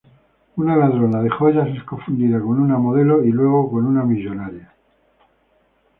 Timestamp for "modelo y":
2.79-3.29